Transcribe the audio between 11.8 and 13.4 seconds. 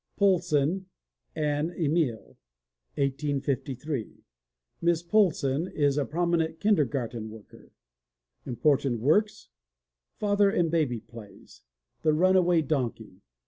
The Runaway Donkey.